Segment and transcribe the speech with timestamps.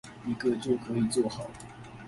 [0.25, 1.47] 一個就可以做好